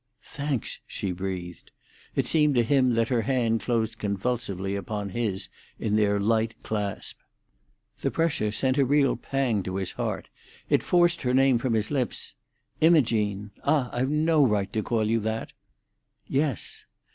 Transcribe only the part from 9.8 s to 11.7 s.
heart. It forced her name